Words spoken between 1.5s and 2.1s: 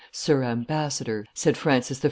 Francis I.